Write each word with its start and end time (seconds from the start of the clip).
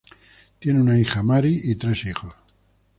Tienen 0.57 0.81
una 0.81 0.97
hija, 0.97 1.21
Mary, 1.21 1.61
y 1.63 1.75
tres 1.75 2.05
hijos. 2.05 2.33